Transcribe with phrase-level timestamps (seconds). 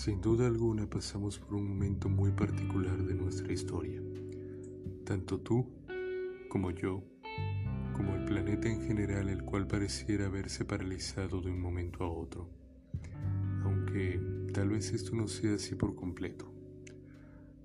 [0.00, 4.00] Sin duda alguna pasamos por un momento muy particular de nuestra historia.
[5.04, 5.66] Tanto tú
[6.48, 7.04] como yo,
[7.92, 12.48] como el planeta en general, el cual pareciera haberse paralizado de un momento a otro.
[13.62, 14.18] Aunque
[14.54, 16.50] tal vez esto no sea así por completo.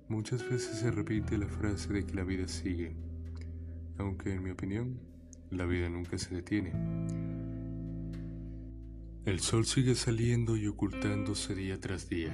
[0.06, 2.94] Muchas veces se repite la frase de que la vida sigue,
[3.96, 5.00] aunque en mi opinión,
[5.48, 7.25] la vida nunca se detiene.
[9.26, 12.30] El sol sigue saliendo y ocultándose día tras día,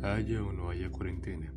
[0.00, 1.52] haya o no haya cuarentena.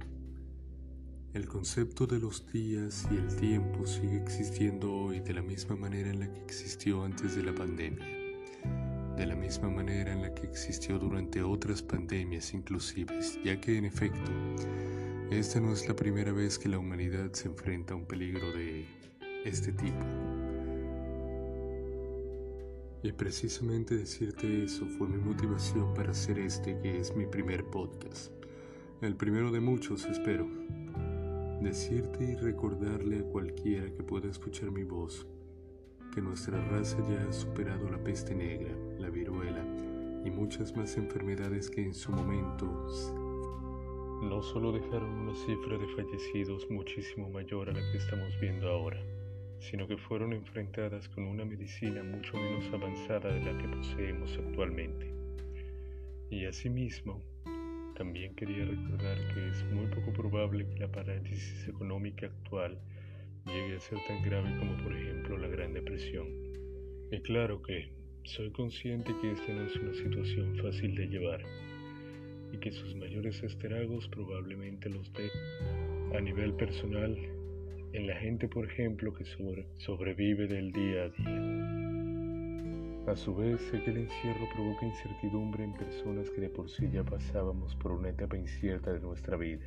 [1.35, 6.09] El concepto de los días y el tiempo sigue existiendo hoy de la misma manera
[6.09, 8.03] en la que existió antes de la pandemia,
[9.15, 13.85] de la misma manera en la que existió durante otras pandemias inclusives, ya que en
[13.85, 14.31] efecto,
[15.29, 18.87] esta no es la primera vez que la humanidad se enfrenta a un peligro de
[19.45, 20.30] este tipo.
[23.03, 28.31] Y precisamente decirte eso fue mi motivación para hacer este que es mi primer podcast.
[29.01, 30.47] El primero de muchos, espero.
[31.61, 35.25] Decirte y recordarle a cualquiera que pueda escuchar mi voz
[36.13, 39.65] que nuestra raza ya ha superado la peste negra, la viruela
[40.25, 42.65] y muchas más enfermedades que en su momento
[44.21, 49.01] no solo dejaron una cifra de fallecidos muchísimo mayor a la que estamos viendo ahora
[49.61, 55.13] sino que fueron enfrentadas con una medicina mucho menos avanzada de la que poseemos actualmente.
[56.31, 57.21] Y asimismo,
[57.95, 62.79] también quería recordar que es muy poco probable que la parálisis económica actual
[63.45, 66.27] llegue a ser tan grave como por ejemplo la Gran Depresión.
[67.11, 67.91] Y claro que
[68.23, 71.43] soy consciente que esta no es una situación fácil de llevar
[72.51, 75.29] y que sus mayores estragos probablemente los dé
[76.17, 77.15] a nivel personal
[77.93, 81.91] en la gente, por ejemplo, que sobrevive del día a día.
[83.11, 86.89] A su vez, sé que el encierro provoca incertidumbre en personas que de por sí
[86.91, 89.65] ya pasábamos por una etapa incierta de nuestra vida.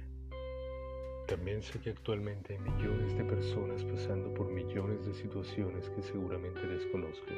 [1.27, 6.67] También sé que actualmente hay millones de personas pasando por millones de situaciones que seguramente
[6.67, 7.33] desconozco.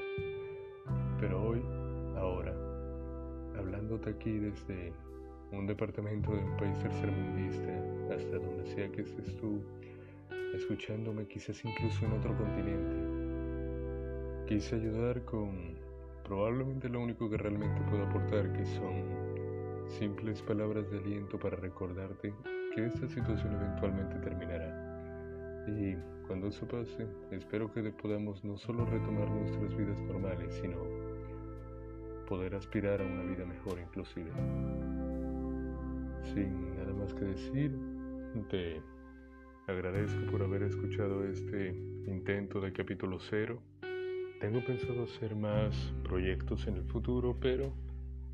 [1.18, 1.62] Pero hoy,
[2.16, 2.54] ahora,
[3.56, 4.92] hablándote aquí desde
[5.52, 9.62] un departamento de un país tercermundista, hasta donde sea que estés tú,
[10.56, 12.96] escuchándome quizás incluso en otro continente.
[14.46, 15.76] Quise ayudar con
[16.24, 19.04] probablemente lo único que realmente puedo aportar, que son
[19.88, 22.34] simples palabras de aliento para recordarte
[22.74, 24.82] que esta situación eventualmente terminará.
[25.68, 25.96] Y
[26.26, 30.76] cuando eso pase, espero que podamos no solo retomar nuestras vidas normales, sino
[32.26, 34.30] poder aspirar a una vida mejor inclusive.
[36.34, 37.78] Sin nada más que decir,
[38.50, 38.82] te
[39.66, 41.74] Agradezco por haber escuchado este
[42.06, 43.60] intento de capítulo cero.
[44.40, 47.74] Tengo pensado hacer más proyectos en el futuro, pero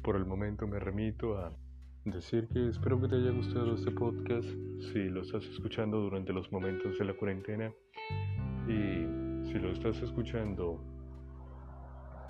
[0.02, 1.56] por el momento me remito a
[2.04, 4.46] decir que espero que te haya gustado este podcast
[4.92, 7.72] si lo estás escuchando durante los momentos de la cuarentena
[8.68, 10.84] y si lo estás escuchando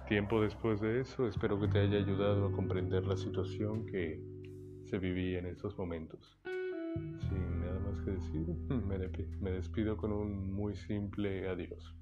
[0.06, 4.22] tiempo después de eso, espero que te haya ayudado a comprender la situación que
[4.84, 6.38] se vivía en estos momentos.
[7.28, 7.61] Sin
[8.10, 8.46] decir,
[9.40, 11.94] me despido con un muy simple adiós.